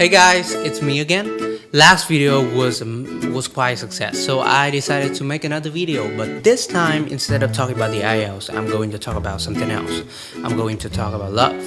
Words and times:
Hey 0.00 0.08
guys, 0.08 0.54
it's 0.54 0.80
me 0.80 1.00
again. 1.00 1.60
Last 1.74 2.08
video 2.08 2.40
was 2.56 2.80
um, 2.80 3.34
was 3.34 3.46
quite 3.46 3.72
a 3.72 3.76
success, 3.76 4.18
so 4.18 4.40
I 4.40 4.70
decided 4.70 5.14
to 5.16 5.24
make 5.24 5.44
another 5.44 5.68
video. 5.68 6.08
But 6.16 6.42
this 6.42 6.66
time, 6.66 7.06
instead 7.08 7.42
of 7.42 7.52
talking 7.52 7.76
about 7.76 7.90
the 7.90 8.00
IELTS, 8.00 8.48
I'm 8.48 8.66
going 8.66 8.90
to 8.92 8.98
talk 8.98 9.16
about 9.16 9.42
something 9.42 9.70
else. 9.70 10.00
I'm 10.42 10.56
going 10.56 10.78
to 10.78 10.88
talk 10.88 11.12
about 11.12 11.34
love. 11.34 11.60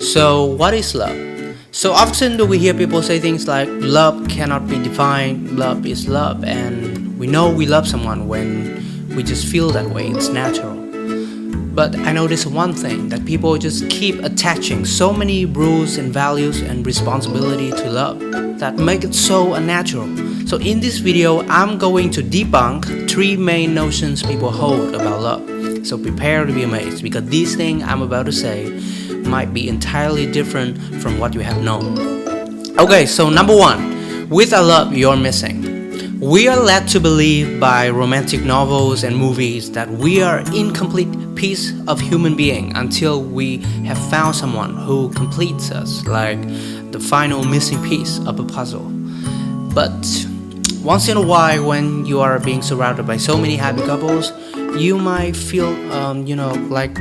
So, 0.00 0.46
what 0.46 0.74
is 0.74 0.96
love? 0.96 1.16
So 1.70 1.92
often 1.92 2.36
do 2.36 2.44
we 2.44 2.58
hear 2.58 2.74
people 2.74 3.02
say 3.02 3.20
things 3.20 3.46
like 3.46 3.68
love 3.70 4.26
cannot 4.28 4.66
be 4.66 4.82
defined, 4.82 5.56
love 5.56 5.86
is 5.86 6.08
love, 6.08 6.42
and 6.42 7.16
we 7.20 7.28
know 7.28 7.54
we 7.54 7.66
love 7.66 7.86
someone 7.86 8.26
when 8.26 8.82
we 9.14 9.22
just 9.22 9.46
feel 9.46 9.70
that 9.70 9.86
way. 9.90 10.08
It's 10.08 10.26
natural. 10.26 10.85
But 11.76 11.94
I 11.94 12.12
notice 12.12 12.46
one 12.46 12.72
thing 12.72 13.10
that 13.10 13.26
people 13.26 13.58
just 13.58 13.90
keep 13.90 14.24
attaching 14.24 14.86
so 14.86 15.12
many 15.12 15.44
rules 15.44 15.98
and 15.98 16.10
values 16.10 16.62
and 16.62 16.86
responsibility 16.86 17.70
to 17.70 17.90
love 17.90 18.18
that 18.60 18.76
make 18.76 19.04
it 19.04 19.14
so 19.14 19.52
unnatural. 19.52 20.08
So 20.46 20.56
in 20.56 20.80
this 20.80 20.96
video, 20.96 21.46
I'm 21.48 21.76
going 21.76 22.08
to 22.12 22.22
debunk 22.22 23.10
three 23.10 23.36
main 23.36 23.74
notions 23.74 24.22
people 24.22 24.50
hold 24.50 24.94
about 24.94 25.20
love. 25.20 25.86
So 25.86 25.98
prepare 25.98 26.46
to 26.46 26.52
be 26.52 26.62
amazed 26.62 27.02
because 27.02 27.26
these 27.26 27.54
things 27.56 27.82
I'm 27.82 28.00
about 28.00 28.24
to 28.24 28.32
say 28.32 28.70
might 29.28 29.52
be 29.52 29.68
entirely 29.68 30.32
different 30.32 30.78
from 31.02 31.18
what 31.18 31.34
you 31.34 31.40
have 31.40 31.62
known. 31.62 31.98
Okay, 32.78 33.04
so 33.04 33.28
number 33.28 33.54
one, 33.54 34.30
with 34.30 34.54
a 34.54 34.62
love 34.62 34.96
you're 34.96 35.14
missing. 35.14 35.75
We 36.26 36.48
are 36.48 36.58
led 36.58 36.88
to 36.88 36.98
believe 36.98 37.60
by 37.60 37.88
romantic 37.88 38.42
novels 38.42 39.04
and 39.04 39.16
movies 39.16 39.70
that 39.70 39.88
we 39.88 40.22
are 40.22 40.40
incomplete 40.56 41.08
piece 41.36 41.72
of 41.86 42.00
human 42.00 42.34
being 42.34 42.76
until 42.76 43.22
we 43.22 43.58
have 43.86 43.96
found 44.10 44.34
someone 44.34 44.74
who 44.76 45.08
completes 45.10 45.70
us 45.70 46.04
like 46.04 46.42
the 46.90 46.98
final 46.98 47.44
missing 47.44 47.80
piece 47.84 48.18
of 48.26 48.40
a 48.40 48.42
puzzle. 48.42 48.90
But 49.72 50.26
once 50.82 51.08
in 51.08 51.16
a 51.16 51.22
while 51.22 51.64
when 51.64 52.04
you 52.04 52.18
are 52.18 52.40
being 52.40 52.60
surrounded 52.60 53.06
by 53.06 53.18
so 53.18 53.38
many 53.38 53.54
happy 53.54 53.82
couples, 53.82 54.32
you 54.76 54.98
might 54.98 55.36
feel 55.36 55.68
um, 55.92 56.26
you 56.26 56.34
know 56.34 56.54
like 56.68 56.98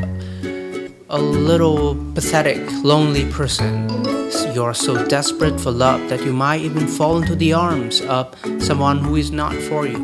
a 1.09 1.19
little 1.19 1.95
pathetic, 2.15 2.59
lonely 2.83 3.29
person. 3.31 3.87
You're 4.55 4.73
so 4.73 5.05
desperate 5.05 5.59
for 5.59 5.69
love 5.69 6.09
that 6.09 6.23
you 6.23 6.33
might 6.33 6.61
even 6.61 6.87
fall 6.87 7.21
into 7.21 7.35
the 7.35 7.53
arms 7.53 8.01
of 8.01 8.33
someone 8.59 8.99
who 8.99 9.15
is 9.15 9.29
not 9.29 9.53
for 9.53 9.85
you. 9.85 9.99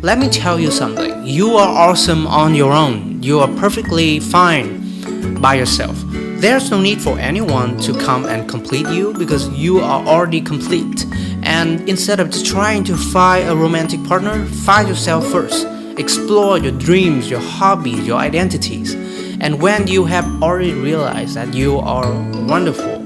Let 0.00 0.18
me 0.18 0.30
tell 0.30 0.58
you 0.58 0.70
something. 0.70 1.26
You 1.26 1.56
are 1.56 1.68
awesome 1.68 2.26
on 2.26 2.54
your 2.54 2.72
own. 2.72 3.22
You 3.22 3.40
are 3.40 3.48
perfectly 3.56 4.18
fine 4.18 5.40
by 5.42 5.54
yourself. 5.54 5.94
There's 6.40 6.70
no 6.70 6.80
need 6.80 7.02
for 7.02 7.18
anyone 7.18 7.78
to 7.80 7.92
come 7.92 8.24
and 8.24 8.48
complete 8.48 8.88
you 8.88 9.12
because 9.12 9.46
you 9.50 9.80
are 9.80 10.06
already 10.06 10.40
complete. 10.40 11.04
And 11.42 11.86
instead 11.86 12.18
of 12.18 12.32
trying 12.44 12.84
to 12.84 12.96
find 12.96 13.46
a 13.46 13.54
romantic 13.54 14.02
partner, 14.04 14.46
find 14.46 14.88
yourself 14.88 15.26
first. 15.26 15.66
Explore 15.98 16.56
your 16.56 16.72
dreams, 16.72 17.28
your 17.28 17.40
hobbies, 17.40 18.06
your 18.06 18.18
identities. 18.18 18.94
And 19.40 19.62
when 19.62 19.86
you 19.86 20.04
have 20.04 20.42
already 20.42 20.74
realized 20.74 21.34
that 21.34 21.54
you 21.54 21.78
are 21.78 22.12
wonderful, 22.46 23.00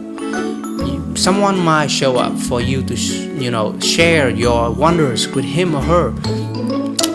someone 1.16 1.58
might 1.58 1.86
show 1.86 2.16
up 2.16 2.36
for 2.36 2.60
you 2.60 2.82
to, 2.82 2.94
you 2.94 3.50
know, 3.50 3.78
share 3.78 4.28
your 4.30 4.72
wonders 4.72 5.28
with 5.28 5.44
him 5.44 5.76
or 5.76 5.82
her. 5.82 6.10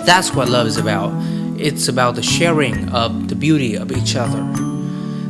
That's 0.05 0.33
what 0.33 0.47
love 0.47 0.67
is 0.67 0.77
about. 0.77 1.11
It's 1.59 1.89
about 1.89 2.15
the 2.15 2.23
sharing 2.23 2.87
of 2.89 3.27
the 3.27 3.35
beauty 3.35 3.75
of 3.75 3.91
each 3.91 4.15
other. 4.15 4.41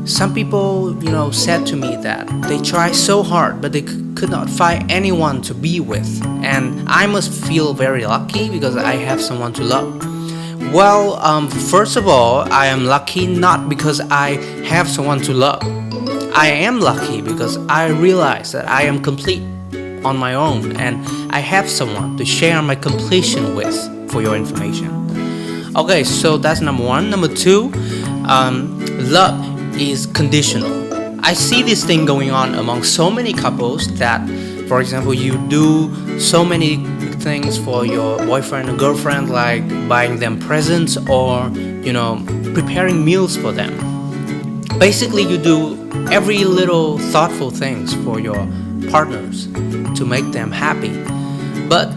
Some 0.05 0.33
people, 0.35 0.95
you 1.03 1.11
know, 1.11 1.31
said 1.31 1.65
to 1.67 1.75
me 1.75 1.95
that 1.97 2.27
they 2.43 2.59
try 2.59 2.91
so 2.91 3.23
hard, 3.23 3.59
but 3.59 3.73
they 3.73 3.81
could 3.81 4.29
not 4.29 4.49
find 4.49 4.89
anyone 4.91 5.41
to 5.43 5.55
be 5.55 5.79
with. 5.79 6.23
And 6.43 6.87
I 6.87 7.07
must 7.07 7.31
feel 7.47 7.73
very 7.73 8.05
lucky 8.05 8.49
because 8.49 8.77
I 8.77 8.93
have 8.93 9.19
someone 9.19 9.53
to 9.53 9.63
love. 9.63 10.08
Well, 10.59 11.15
um, 11.15 11.47
first 11.49 11.95
of 11.95 12.07
all, 12.07 12.41
I 12.51 12.67
am 12.67 12.85
lucky 12.85 13.25
not 13.25 13.69
because 13.69 14.01
I 14.11 14.35
have 14.65 14.87
someone 14.87 15.19
to 15.21 15.33
love. 15.33 15.63
I 16.35 16.47
am 16.47 16.79
lucky 16.79 17.21
because 17.21 17.57
I 17.67 17.87
realize 17.87 18.51
that 18.51 18.67
I 18.69 18.83
am 18.83 19.01
complete 19.01 19.41
on 20.05 20.15
my 20.15 20.35
own 20.35 20.77
and 20.77 21.03
I 21.31 21.39
have 21.39 21.67
someone 21.67 22.17
to 22.17 22.25
share 22.25 22.61
my 22.61 22.75
completion 22.75 23.55
with 23.55 24.11
for 24.11 24.21
your 24.21 24.35
information. 24.35 24.99
Okay, 25.75 26.03
so 26.03 26.37
that's 26.37 26.61
number 26.61 26.83
one. 26.83 27.09
Number 27.09 27.27
two, 27.27 27.71
um, 28.27 28.79
love 29.09 29.35
is 29.75 30.05
conditional. 30.05 30.77
I 31.25 31.33
see 31.33 31.63
this 31.63 31.83
thing 31.83 32.05
going 32.05 32.31
on 32.31 32.55
among 32.55 32.83
so 32.83 33.09
many 33.09 33.33
couples 33.33 33.87
that, 33.97 34.21
for 34.67 34.81
example, 34.81 35.13
you 35.13 35.37
do 35.47 36.19
so 36.19 36.45
many 36.45 36.77
things 37.19 37.57
for 37.57 37.85
your 37.85 38.17
boyfriend 38.25 38.69
or 38.69 38.75
girlfriend 38.75 39.29
like 39.29 39.67
buying 39.87 40.19
them 40.19 40.39
presents 40.39 40.97
or 41.09 41.49
you 41.83 41.93
know 41.93 42.23
preparing 42.53 43.03
meals 43.03 43.35
for 43.37 43.51
them. 43.51 43.73
Basically 44.79 45.23
you 45.23 45.37
do 45.37 45.89
every 46.11 46.43
little 46.45 46.97
thoughtful 47.11 47.51
things 47.51 47.93
for 48.05 48.19
your 48.19 48.47
partners 48.89 49.47
to 49.97 50.05
make 50.05 50.31
them 50.31 50.51
happy. 50.51 50.93
But 51.67 51.95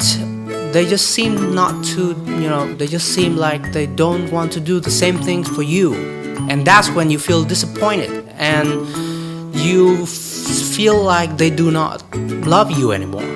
they 0.72 0.86
just 0.86 1.10
seem 1.10 1.54
not 1.54 1.84
to 1.94 2.08
you 2.26 2.48
know 2.48 2.72
they 2.74 2.86
just 2.86 3.14
seem 3.14 3.36
like 3.36 3.72
they 3.72 3.86
don't 3.86 4.30
want 4.30 4.52
to 4.52 4.60
do 4.60 4.80
the 4.80 4.90
same 4.90 5.18
things 5.18 5.48
for 5.48 5.62
you. 5.62 5.94
And 6.50 6.66
that's 6.66 6.90
when 6.90 7.10
you 7.10 7.18
feel 7.18 7.44
disappointed. 7.44 8.28
And 8.36 8.68
you 9.54 10.06
feel 10.06 11.00
like 11.00 11.36
they 11.36 11.50
do 11.50 11.70
not 11.70 12.02
love 12.44 12.70
you 12.76 12.90
anymore 12.90 13.31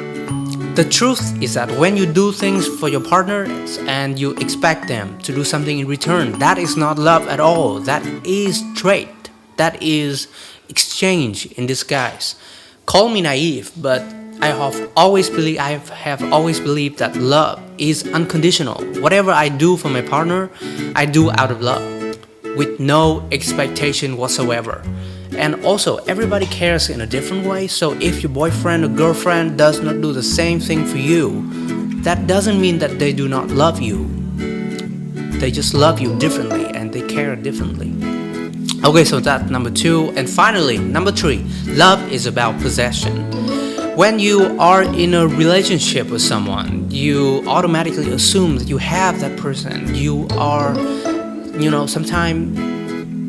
the 0.77 0.85
truth 0.85 1.43
is 1.43 1.55
that 1.55 1.71
when 1.79 1.97
you 1.97 2.05
do 2.05 2.33
things 2.33 2.69
for 2.69 2.91
your 2.91 3.01
partners 3.01 3.79
and 3.89 4.19
you 4.19 4.33
expect 4.33 4.89
them 4.89 5.19
to 5.21 5.35
do 5.35 5.43
something 5.43 5.79
in 5.79 5.87
return, 5.87 6.39
that 6.39 6.59
is 6.59 6.77
not 6.77 6.99
love 6.99 7.27
at 7.29 7.41
all. 7.41 7.81
That 7.81 8.05
is 8.27 8.63
trade. 8.75 9.09
That 9.57 9.83
is 9.83 10.29
exchange 10.69 11.47
in 11.53 11.65
disguise. 11.67 12.35
Call 12.85 13.09
me 13.09 13.23
naive, 13.23 13.73
but 13.79 14.03
I 14.43 14.49
have 14.49 14.91
always 14.95 15.31
believed 15.31 15.61
I 15.61 15.79
have 15.79 16.23
always 16.31 16.61
believed 16.61 16.99
that 16.99 17.17
love 17.17 17.59
is 17.79 18.07
unconditional. 18.13 18.85
Whatever 19.01 19.31
I 19.31 19.49
do 19.49 19.79
for 19.79 19.89
my 19.89 20.03
partner, 20.03 20.51
I 20.95 21.07
do 21.07 21.31
out 21.31 21.51
of 21.51 21.63
love, 21.63 21.83
with 22.55 22.79
no 22.79 23.27
expectation 23.33 24.19
whatsoever. 24.19 24.83
And 25.37 25.65
also, 25.65 25.97
everybody 26.07 26.47
cares 26.47 26.89
in 26.89 27.01
a 27.01 27.07
different 27.07 27.47
way. 27.47 27.67
So, 27.67 27.93
if 28.01 28.23
your 28.23 28.33
boyfriend 28.33 28.85
or 28.85 28.89
girlfriend 28.89 29.59
does 29.59 29.81
not 29.81 30.01
do 30.01 30.13
the 30.13 30.23
same 30.23 30.61
thing 30.61 30.87
for 30.87 30.99
you, 30.99 31.47
that 32.03 32.27
doesn't 32.27 32.61
mean 32.61 32.79
that 32.79 32.99
they 32.99 33.13
do 33.13 33.29
not 33.29 33.49
love 33.49 33.81
you. 33.81 34.09
They 35.41 35.51
just 35.51 35.75
love 35.75 36.01
you 36.01 36.17
differently 36.19 36.67
and 36.67 36.93
they 36.93 37.03
care 37.03 37.37
differently. 37.37 37.93
Okay, 38.85 39.05
so 39.05 39.21
that's 39.21 39.51
number 39.51 39.71
two. 39.71 40.13
And 40.17 40.29
finally, 40.29 40.79
number 40.79 41.11
three 41.11 41.45
love 41.67 42.01
is 42.13 42.27
about 42.27 42.59
possession. 42.61 43.27
When 43.97 44.19
you 44.19 44.57
are 44.61 44.83
in 44.83 45.15
a 45.15 45.27
relationship 45.27 46.09
with 46.11 46.23
someone, 46.23 46.91
you 46.91 47.43
automatically 47.49 48.13
assume 48.13 48.59
that 48.59 48.69
you 48.69 48.79
have 48.79 49.21
that 49.21 49.37
person. 49.39 49.95
You 49.95 50.29
are, 50.33 50.77
you 51.59 51.71
know, 51.71 51.87
sometimes 51.87 52.76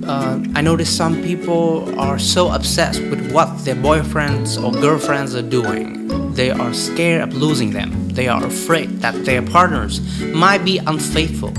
uh, 0.08 0.42
I 0.56 0.62
notice 0.62 0.96
some 0.96 1.22
people 1.22 2.00
are 2.00 2.18
so 2.18 2.52
obsessed 2.52 3.02
with 3.02 3.32
what 3.32 3.66
their 3.66 3.76
boyfriends 3.76 4.62
or 4.62 4.72
girlfriends 4.72 5.36
are 5.36 5.42
doing. 5.42 6.34
They 6.34 6.50
are 6.50 6.74
scared 6.74 7.24
of 7.24 7.36
losing 7.36 7.72
them. 7.72 8.10
They 8.10 8.28
are 8.28 8.46
afraid 8.46 9.02
that 9.02 9.26
their 9.26 9.42
partners 9.42 10.00
might 10.34 10.64
be 10.64 10.78
unfaithful. 10.78 11.52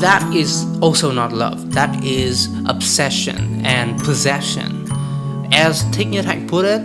That 0.00 0.26
is 0.34 0.64
also 0.80 1.12
not 1.12 1.32
love. 1.32 1.72
That 1.72 2.02
is 2.04 2.48
obsession 2.66 3.64
and 3.66 3.98
possession. 4.00 4.88
As 5.52 5.84
Thich 5.92 6.48
put 6.48 6.64
it, 6.64 6.82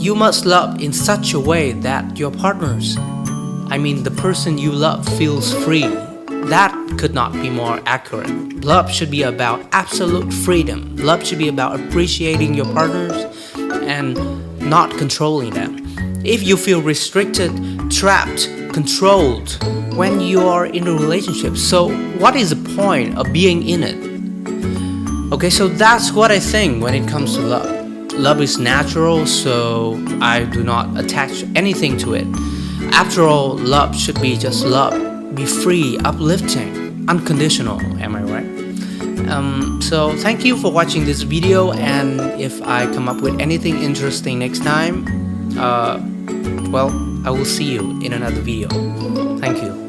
you 0.00 0.14
must 0.14 0.46
love 0.46 0.80
in 0.80 0.92
such 0.92 1.34
a 1.34 1.40
way 1.40 1.72
that 1.72 2.18
your 2.18 2.30
partners, 2.30 2.96
I 3.68 3.78
mean 3.78 4.02
the 4.02 4.10
person 4.10 4.56
you 4.56 4.72
love, 4.72 5.06
feels 5.18 5.52
free 5.64 5.84
that 6.48 6.72
could 6.98 7.14
not 7.14 7.32
be 7.32 7.50
more 7.50 7.80
accurate. 7.86 8.64
Love 8.64 8.90
should 8.90 9.10
be 9.10 9.22
about 9.22 9.66
absolute 9.72 10.32
freedom. 10.32 10.96
Love 10.96 11.24
should 11.26 11.38
be 11.38 11.48
about 11.48 11.80
appreciating 11.80 12.54
your 12.54 12.66
partners 12.66 13.24
and 13.56 14.14
not 14.60 14.90
controlling 14.98 15.50
them. 15.50 15.76
If 16.24 16.42
you 16.42 16.56
feel 16.56 16.80
restricted, 16.80 17.52
trapped, 17.90 18.48
controlled 18.72 19.58
when 19.94 20.20
you 20.20 20.48
are 20.48 20.66
in 20.66 20.86
a 20.86 20.92
relationship, 20.92 21.56
so 21.56 21.90
what 22.18 22.36
is 22.36 22.50
the 22.50 22.74
point 22.76 23.18
of 23.18 23.32
being 23.32 23.66
in 23.68 23.82
it? 23.82 25.32
Okay, 25.32 25.50
so 25.50 25.68
that's 25.68 26.12
what 26.12 26.30
I 26.30 26.38
think 26.38 26.82
when 26.82 26.94
it 26.94 27.08
comes 27.08 27.36
to 27.36 27.42
love. 27.42 28.12
Love 28.14 28.40
is 28.40 28.58
natural, 28.58 29.26
so 29.26 30.02
I 30.20 30.44
do 30.44 30.62
not 30.62 30.96
attach 30.96 31.42
anything 31.56 31.96
to 31.98 32.14
it. 32.14 32.26
After 32.92 33.22
all, 33.22 33.56
love 33.56 33.96
should 33.96 34.20
be 34.20 34.36
just 34.36 34.64
love 34.64 35.03
be 35.34 35.46
free, 35.46 35.98
uplifting, 36.04 37.08
unconditional. 37.08 37.80
Am 38.00 38.14
I 38.16 38.22
right? 38.22 38.54
um, 39.28 39.80
so 39.82 40.16
thank 40.18 40.44
you 40.44 40.56
for 40.56 40.70
watching 40.70 41.04
this 41.04 41.22
video 41.22 41.72
and 41.72 42.20
if 42.40 42.60
I 42.62 42.86
come 42.92 43.08
up 43.08 43.20
with 43.20 43.40
anything 43.40 43.82
interesting 43.82 44.38
next 44.38 44.62
time 44.62 45.06
uh, 45.58 46.00
well 46.70 46.90
I 47.26 47.30
will 47.30 47.44
see 47.44 47.72
you 47.72 48.00
in 48.02 48.12
another 48.12 48.40
video 48.40 48.68
thank 49.38 49.62
you 49.62 49.83